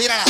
tírala, 0.00 0.29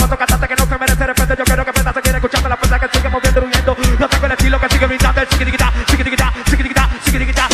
스키디기다 6.01 6.33
스키디기다 6.47 6.89
스키디기다. 7.05 7.50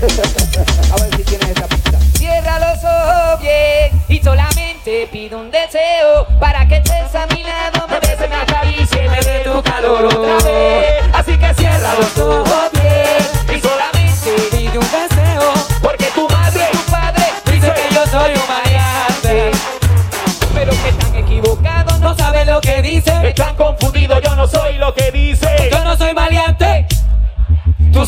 A 0.92 0.96
ver 0.96 1.14
si 1.14 1.24
tienes 1.24 1.50
esa 1.50 1.66
pista. 1.68 1.98
Cierra 2.16 2.58
los 2.58 2.78
ojos 2.82 3.42
bien 3.42 4.02
y 4.08 4.18
solamente 4.22 5.06
pido 5.12 5.38
un 5.38 5.50
deseo 5.50 6.26
para 6.38 6.66
que 6.66 6.69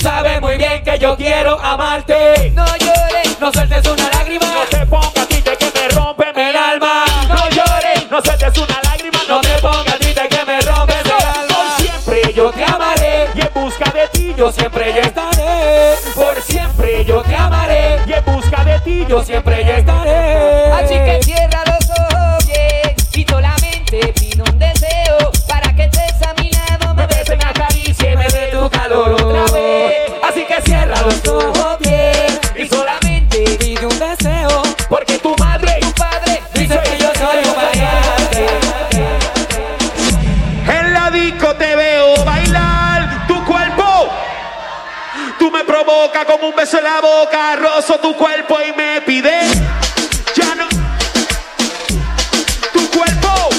sabes 0.02 0.40
muy 0.40 0.56
bien 0.56 0.82
que 0.82 0.98
yo 0.98 1.16
quiero 1.16 1.58
amarte. 1.60 2.50
No 2.54 2.66
llores, 2.76 3.40
no 3.40 3.52
sueltes 3.52 3.86
una 3.86 4.10
lágrima. 4.10 4.46
No 4.46 4.64
te 4.68 4.86
pongas 4.86 5.28
triste 5.28 5.56
que 5.56 5.70
me 5.74 5.88
rompen 5.88 6.38
el 6.38 6.56
alma. 6.56 7.04
No 7.28 7.48
llores, 7.50 8.10
no 8.10 8.20
sueltes 8.20 8.58
una 8.58 8.80
lágrima. 8.82 9.18
No 9.28 9.40
te 9.40 9.54
pongas 9.60 9.98
triste 10.00 10.28
que 10.28 10.44
me 10.44 10.60
rompes 10.60 11.04
el 11.04 11.12
alma. 11.12 11.54
Por 11.54 11.86
siempre 11.86 12.34
yo 12.34 12.50
te 12.50 12.64
amaré 12.64 13.28
y 13.34 13.40
en 13.40 13.50
busca 13.54 13.90
de 13.92 14.08
ti 14.08 14.34
yo 14.36 14.50
siempre 14.50 14.92
ya 14.92 15.02
estaré. 15.02 15.94
Por 16.14 16.42
siempre 16.42 17.04
yo 17.04 17.22
te 17.22 17.36
amaré 17.36 18.00
y 18.06 18.12
en 18.12 18.24
busca 18.24 18.64
de 18.64 18.80
ti 18.80 19.06
yo 19.08 19.22
siempre 19.22 19.64
ya 19.64 19.78
estaré. 19.78 20.21
Provocas 45.92 46.24
como 46.24 46.48
un 46.48 46.56
beso 46.56 46.78
en 46.78 46.84
la 46.84 47.02
boca, 47.02 47.54
rozo 47.56 48.00
tu 48.00 48.16
cuerpo 48.16 48.56
y 48.66 48.72
me 48.72 49.02
pides. 49.02 49.60
Ya 50.34 50.54
no. 50.54 50.66
Tu 52.72 52.90
cuerpo. 52.90 53.50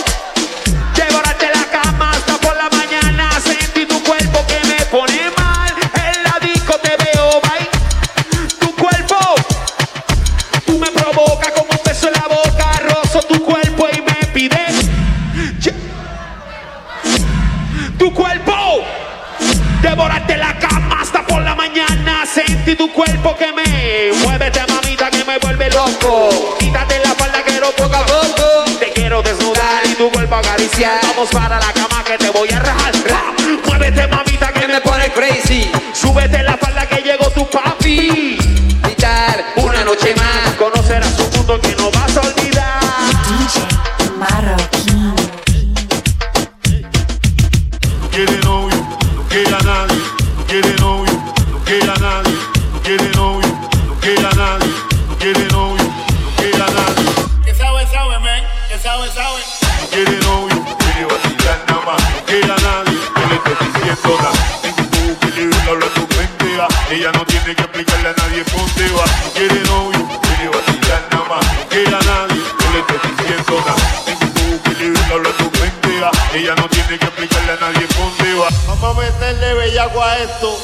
Devorarte 0.95 1.47
la 1.53 1.65
cama 1.65 2.09
hasta 2.09 2.33
por 2.37 2.57
la 2.57 2.71
mañana. 2.71 3.29
Sentí 3.39 3.85
tu 3.85 4.01
cuerpo 4.01 4.43
que 4.47 4.67
me 4.67 4.83
pone 4.85 5.29
mal. 5.37 5.75
En 5.93 6.23
la 6.23 6.39
disco 6.41 6.73
te 6.79 6.97
veo 6.97 7.39
bailar 7.39 8.47
tu 8.59 8.75
cuerpo. 8.77 9.35
Tú 10.65 10.79
me 10.79 10.89
provocas 10.89 11.51
como 11.51 11.69
un 11.69 11.83
beso 11.85 12.07
en 12.07 12.13
la 12.13 12.27
boca, 12.27 12.72
Sentí 22.65 22.77
tu 22.77 22.93
cuerpo 22.93 23.35
que 23.35 23.51
me 23.51 24.13
muévete, 24.23 24.61
mamita, 24.71 25.11
que 25.11 25.25
me 25.25 25.37
vuelve 25.37 25.69
loco. 25.69 26.55
Quítate 26.57 26.97
la 26.99 27.13
falda, 27.13 27.43
quiero 27.43 27.69
poco 27.71 27.93
a 27.93 28.05
poco. 28.05 28.63
Te 28.79 28.89
quiero 28.93 29.21
desnudar 29.21 29.83
y 29.83 29.93
tu 29.95 30.09
cuerpo 30.09 30.35
acariciar. 30.35 31.01
Vamos 31.09 31.29
para 31.29 31.59
la 31.59 31.73
cama 31.73 32.01
que 32.05 32.17
te 32.17 32.29
voy 32.29 32.47
a 32.53 32.59
rajar. 32.59 32.93
Ra. 33.05 33.33
Muévete, 33.67 34.07
mamita, 34.07 34.53
que 34.53 34.65
me 34.65 34.79
pone 34.79 35.11
crazy. 35.11 35.69
Súbete 35.91 36.41
la 36.41 36.55
falda 36.55 36.87
que 36.87 37.01
llegó 37.01 37.29
tu 37.31 37.45
papi. 37.49 38.37
Gritar 38.81 39.43
una 39.57 39.83
noche 39.83 40.15
más. 40.15 40.53
Conocerás 40.57 41.19
un 41.19 41.31
mundo 41.31 41.59
que 41.59 41.75
no 41.75 41.91
vas 41.91 42.15
a 42.15 42.21
olvidar. 42.21 42.79
Marroquín. 44.17 45.15
Quiere 48.09 48.37
novio, 48.37 48.87
no 49.17 49.23
quiere 49.27 49.53
a 49.53 49.59
nadie. 49.59 50.01
No 50.37 50.45
quiere 50.45 50.73
novio, 50.75 51.23
no 51.51 51.59
quiere 51.65 51.91
a 51.91 51.95
nadie 51.95 52.52
quiere 52.83 53.09
novio, 53.15 53.47
no 53.87 53.95
quiere 54.01 54.27
a 54.27 54.31
nadie, 54.31 54.73
no 55.07 55.17
quiere 55.17 55.45
novio, 55.45 55.83
no 55.83 56.29
quiere 56.35 56.55
a 56.55 56.67
nadie. 56.67 57.05
Que 57.45 57.55
sabe, 57.55 57.87
sabe, 57.87 58.19
man, 58.19 58.43
que 58.67 58.77
sabe, 58.77 59.09
sabe. 59.11 59.39
No 59.81 59.87
quiere 59.87 60.17
novio, 60.19 60.65
quiere 60.79 61.05
vacilar 61.05 61.59
nada 61.67 61.81
más, 61.85 62.01
no 62.01 62.25
quiere 62.25 62.51
a 62.51 62.57
nadie, 62.57 62.97
que 63.15 63.23
le 63.29 63.35
estoy 63.35 63.67
diciendo 63.67 64.17
nada. 64.21 64.41
Tengo 64.61 64.83
un 65.01 65.15
que 65.15 65.41
le 65.41 65.69
habla 65.69 65.87
tu 65.95 66.01
mentira, 66.15 66.67
ella 66.91 67.11
no 67.13 67.25
tiene 67.25 67.55
que 67.55 67.61
explicarle 67.61 68.09
a 68.09 68.13
nadie 68.13 68.43
por 68.43 68.59
dónde 68.59 68.89
va. 68.91 69.05
No 69.23 69.31
quiere 69.33 69.59
novio, 69.63 70.19
quiere 70.21 70.49
vacilar 70.49 71.01
nada 71.11 71.25
más, 71.29 71.45
no 71.55 71.67
quiere 71.69 71.95
a 71.95 72.01
nadie, 72.01 72.41
que 72.59 72.67
le 72.73 72.79
estoy 72.79 72.99
diciendo 73.15 73.63
nada. 73.65 73.85
Tengo 74.05 74.27
un 74.43 74.59
que 74.59 74.73
le 74.83 75.13
habla 75.13 75.29
tu 75.37 75.47
mentira, 75.59 76.11
ella 76.33 76.55
no 76.55 76.67
tiene 76.67 76.99
que 76.99 77.05
explicarle 77.05 77.51
a 77.53 77.57
nadie 77.63 77.87
por 77.95 78.11
dónde 78.11 78.33
va. 78.35 78.49
Vamos 78.67 78.97
a 78.97 78.99
meterle 78.99 79.53
bellaco 79.53 80.03
a 80.03 80.17
esto. 80.17 80.59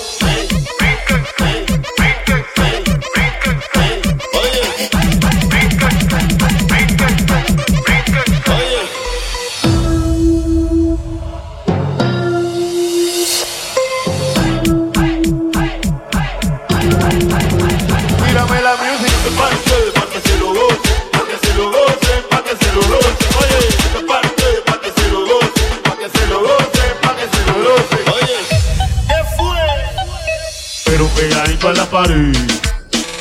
Pared, 32.04 32.32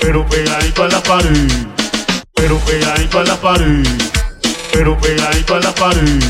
pero 0.00 0.24
pegadito 0.26 0.84
a 0.84 0.88
la 0.88 1.02
pared, 1.02 1.50
pero 2.34 2.58
pegadito 2.58 3.18
a 3.18 3.24
la 3.24 3.34
pared, 3.34 3.82
pero 4.72 4.96
pegadito 4.98 5.54
a 5.56 5.60
la 5.60 5.74
pared, 5.74 6.22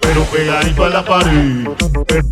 pero 0.00 0.24
pegadito 0.26 0.84
a 0.84 0.90
la 0.90 1.02
pared, 1.02 1.66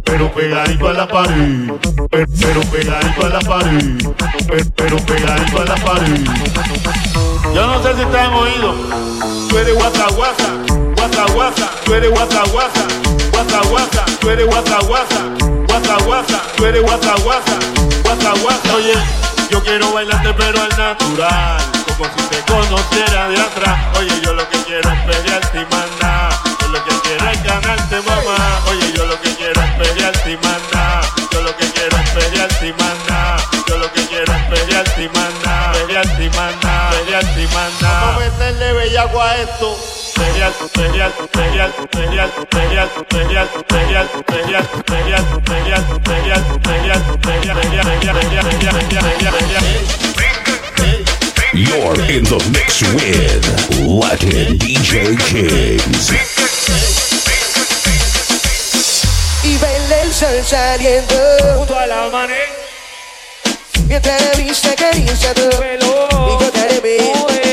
pero, 0.05 0.31
pegadito 0.35 0.89
a 0.89 0.93
la 0.93 1.09
pared, 1.09 1.73
pero, 2.11 2.61
pegadito 2.61 3.25
a 3.25 3.29
la 3.31 3.41
pared, 3.41 4.07
pero, 4.47 4.65
pero 4.77 4.97
pegadito 5.07 5.63
a 5.63 5.65
la 5.65 5.75
pared. 5.77 6.25
Yo 7.55 7.67
no 7.67 7.83
sé 7.83 7.95
si 7.95 8.05
te 8.05 8.19
han 8.19 8.35
oído. 8.35 8.75
Tú 9.49 9.59
eres 9.59 9.75
guasa 9.75 10.07
guasa, 10.15 10.49
guasa 10.97 11.33
guasa, 11.33 11.71
tú 11.85 11.95
eres 11.95 12.11
guasa 12.11 12.43
guasa, 12.53 12.85
guasa 13.33 13.61
guasa, 13.71 14.05
tú 14.21 14.31
eres 14.31 14.47
guasa 14.47 14.79
guasa, 14.87 15.21
guasa 15.67 15.97
guasa, 16.05 16.43
tú 16.57 16.67
eres 16.67 16.83
guasa 16.83 17.15
guasa, 17.25 17.59
guasa 18.05 18.33
guasa. 18.43 18.75
Oye, 18.77 18.95
yo 19.51 19.63
quiero 19.63 19.93
bailarte 19.93 20.33
pero 20.35 20.63
al 20.63 20.69
natural, 20.71 21.61
como 21.87 22.05
si 22.17 22.23
te 22.29 22.41
conociera 22.53 23.29
de 23.29 23.41
atrás. 23.41 23.97
Oye, 23.99 24.21
yo 24.23 24.33
lo 24.33 24.49
que 24.49 24.59
quiero 24.65 24.91
es 24.91 25.01
pelearte 25.01 25.61
y 25.61 25.65
mandar. 25.65 26.33
Yo 26.61 26.69
lo 26.69 26.85
que 26.85 26.95
quiero 27.03 27.31
es 27.31 27.43
ganarte, 27.43 28.01
mamá. 28.03 28.61
Oye, 28.69 28.93
yo 28.95 29.05
lo 29.07 29.21
que 29.21 29.35
quiero 29.35 29.61
es 29.61 29.71
pelearte 29.73 30.31
y 30.33 30.37
mandar. 30.37 31.05
Yo 31.33 31.43
lo 31.43 31.57
que 31.57 31.67
quiero 31.73 31.97
es 31.97 32.11
pelearte 32.11 32.69
y 32.69 32.73
mandar. 32.73 33.41
Yo 33.67 33.79
lo 33.79 33.93
que 33.93 34.07
quiero 34.07 34.33
es 34.33 34.43
pelearte 34.45 35.03
y 35.03 35.09
mandar. 35.09 35.73
Pelearte 35.73 36.25
y 36.25 36.31
mandar. 36.31 36.95
Pelearte 36.95 37.43
y 37.43 37.47
mandar. 37.49 38.07
Vamos 38.07 38.17
a 38.17 38.19
meterle 38.19 38.73
bellaco 38.73 39.23
a 39.23 39.37
esto. 39.37 40.00
You're 51.53 52.01
in 52.09 52.25
the 52.25 52.39
mix 52.53 52.81
with 52.95 53.45
Latin 53.85 54.57
DJ 54.59 55.19
Kings. 55.19 56.11
Y 59.43 59.57
baila 59.59 60.03
el 60.03 60.13
sol 60.13 60.45
saliendo 60.47 61.15
junto 61.57 61.79
al 61.79 61.93
amanecer. 61.93 62.49
Mientras 63.89 64.23
que 64.37 65.35
tu, 65.35 65.43
y 65.43 66.39
yo 66.39 66.51
te 66.53 67.50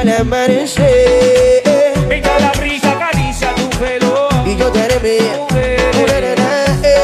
al 0.00 0.08
amanecer 0.08 1.62
Mientras 2.08 2.40
la 2.40 2.52
brisa 2.52 2.92
acaricia 2.92 3.54
tu 3.54 3.68
pelo. 3.78 4.28
y 4.46 4.56
yo 4.56 4.72
te 4.72 4.80
haré 4.82 4.98
eh, 5.04 5.90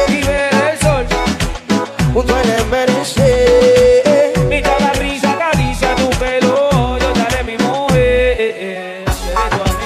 Y 0.07 0.21
ver 0.23 0.51
el 0.71 0.79
sol. 0.79 1.05
junto 2.13 2.35
al 2.35 2.51
amanecer 2.61 4.33
Mientras 4.49 4.81
la 4.81 4.91
brisa 4.93 5.31
acaricia 5.31 5.95
tu 5.95 6.09
pelo. 6.11 6.97
Yo 6.97 7.13
te 7.13 7.19
haré 7.21 7.43
mi 7.43 7.57
mujer. 7.57 9.05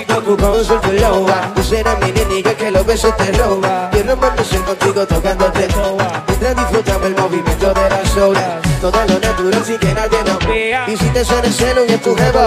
Tu 0.07 0.21
Tu 0.23 0.37
consulta 0.37 0.87
loba, 0.93 1.51
tú 1.53 1.63
serás 1.63 1.99
mi 1.99 2.11
neniga 2.13 2.53
que 2.53 2.71
los 2.71 2.85
besos 2.85 3.15
te 3.17 3.31
roba 3.33 3.89
Quiero 3.91 4.13
amanecer 4.13 4.61
contigo 4.61 5.05
tocándote 5.05 5.67
toa 5.67 6.23
Mientras 6.27 6.55
disfrutamos 6.55 7.07
el 7.07 7.15
movimiento 7.15 7.73
de 7.73 7.89
las 7.89 8.17
olas 8.17 8.70
Todo 8.81 9.05
lo 9.05 9.19
natural 9.19 9.63
que 9.79 9.93
nadie 9.93 10.23
nos 10.25 10.39
vea. 10.47 10.85
Y 10.87 10.97
si 10.97 11.05
te 11.09 11.23
suena 11.23 11.45
el 11.45 11.53
celo 11.53 11.85
y 11.85 11.91
es 11.91 12.01
tu 12.01 12.15
jevo. 12.15 12.39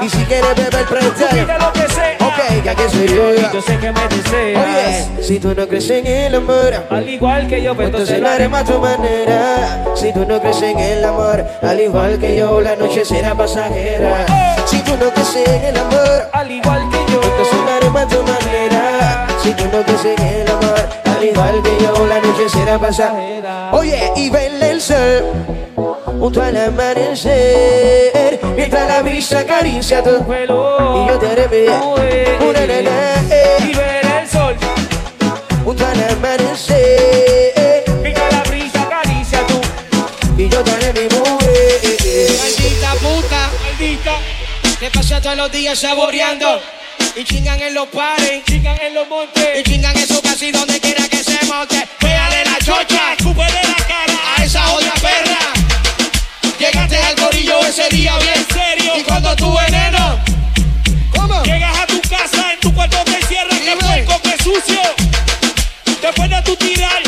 Y 0.00 0.08
si 0.08 0.18
quieres 0.18 0.54
beber 0.54 0.86
presta 0.86 1.28
Pide 1.30 1.58
lo 1.58 1.72
que 1.72 1.88
sea. 1.92 2.16
Ok, 2.20 2.62
que 2.62 2.70
aquí 2.70 2.82
soy 2.92 3.08
yo 3.08 3.34
Yo 3.52 3.60
sé 3.60 3.76
que 3.78 3.90
me 3.90 4.00
deseas. 4.06 5.08
Oye, 5.16 5.24
si 5.24 5.40
tú 5.40 5.52
no 5.56 5.66
crees 5.66 5.90
en 5.90 6.06
el 6.06 6.36
amor 6.36 6.86
Al 6.88 7.08
igual 7.08 7.48
que 7.48 7.60
yo, 7.60 7.74
pues 7.74 7.86
Entonces 7.86 8.10
entonces 8.10 8.20
lo 8.20 8.28
haremos 8.28 8.60
a 8.60 8.64
tu 8.64 8.78
manera. 8.78 9.84
Si 9.96 10.12
tú 10.12 10.24
no 10.28 10.40
crees 10.40 10.62
en 10.62 10.78
el 10.78 11.04
amor 11.04 11.44
Al 11.60 11.80
igual 11.80 12.18
que 12.20 12.36
yo, 12.36 12.60
la 12.60 12.76
noche 12.76 13.04
será 13.04 13.34
pasajera. 13.34 14.26
Si 14.64 14.80
tú 14.82 14.92
no 14.96 15.10
crees 15.10 15.36
en 15.44 15.64
el 15.64 15.76
amor 15.76 16.28
Al 16.32 16.50
igual 16.52 16.88
que 16.88 17.12
yo. 17.12 17.20
entonces 17.20 17.58
lo 17.64 17.72
haremos 17.72 18.02
a 18.02 18.06
tu 18.06 18.22
manera. 18.22 19.26
Si 19.42 19.52
tú 19.54 19.64
no 19.72 19.82
crees 19.82 20.04
en 20.04 20.22
el 20.24 20.48
amor 20.48 20.97
Al 21.18 21.24
igual 21.24 21.62
la 22.08 22.20
noche 22.20 22.48
será 22.48 22.78
pasajera 22.78 23.70
Oye, 23.72 24.12
y 24.14 24.30
verle 24.30 24.70
el 24.70 24.80
sol 24.80 25.24
Junto 26.20 26.40
al 26.40 26.56
amanecer 26.56 28.38
Mientras 28.54 28.86
la 28.86 29.02
brisa 29.02 29.40
acaricia 29.40 30.00
tu. 30.00 30.10
Y 30.10 31.08
yo 31.08 31.18
te 31.18 31.26
haré 31.26 31.68
Una 32.40 32.60
nena, 32.66 32.90
Y 33.68 33.74
ver 33.74 34.06
el 34.06 34.28
sol. 34.28 34.54
Junto 35.64 35.84
al 35.84 36.08
amanecer 36.08 37.82
Mientras 38.00 38.32
la 38.32 38.42
brisa 38.44 38.82
acaricia 38.82 39.40
tu 39.48 39.60
Y 40.40 40.48
yo 40.48 40.62
te 40.62 40.70
haré 40.70 40.92
mi 40.92 41.16
mujer 41.16 41.80
Maldita 42.38 42.92
puta, 43.02 43.50
maldita. 43.64 44.12
que 44.78 44.88
pasa 44.90 45.20
todos 45.20 45.36
los 45.36 45.50
días 45.50 45.76
saboreando 45.80 46.77
y 47.18 47.24
chingan 47.24 47.60
en 47.60 47.74
los 47.74 47.88
pares 47.88 48.44
Chican 48.46 48.78
en 48.80 48.94
los 48.94 49.08
montes. 49.08 49.48
y 49.58 49.62
chingan 49.64 49.96
en 49.96 50.06
su 50.06 50.20
casa 50.22 50.44
y 50.44 50.52
donde 50.52 50.78
quiera 50.80 51.08
que 51.08 51.16
se 51.22 51.44
monte. 51.46 51.86
Véale 52.00 52.44
la 52.44 52.58
chocha 52.58 53.14
Escúpele 53.18 53.60
la 53.62 53.84
cara. 53.86 54.14
a 54.36 54.44
esa 54.44 54.72
otra 54.72 54.92
perra. 54.94 55.38
Llegaste 56.58 56.96
al 56.96 57.14
corillo 57.16 57.58
ese 57.66 57.88
día 57.90 58.16
bien 58.18 58.46
serio. 58.52 58.92
y 58.98 59.02
cuando 59.02 59.34
tu 59.36 59.52
veneno. 59.56 60.18
¿Cómo? 61.14 61.42
Llegas 61.42 61.76
a 61.78 61.86
tu 61.86 62.00
casa, 62.02 62.52
en 62.52 62.60
tu 62.60 62.72
cuarto 62.72 62.98
te 63.04 63.16
encierras, 63.16 63.58
que 63.58 63.76
puerco, 63.76 64.20
que 64.22 64.42
sucio. 64.42 64.80
Después 66.00 66.30
de 66.30 66.42
tu 66.42 66.56
tirar 66.56 67.02